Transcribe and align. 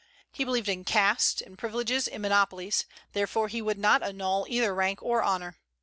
He 0.31 0.43
believed 0.43 0.67
in 0.67 0.83
caste, 0.83 1.41
in 1.43 1.55
privileges, 1.57 2.07
in 2.07 2.23
monopolies; 2.23 2.85
therefore 3.13 3.49
he 3.49 3.61
would 3.61 3.77
not 3.77 4.01
annul 4.01 4.47
either 4.49 4.73
rank 4.73 5.03
or 5.03 5.21
honor. 5.21 5.59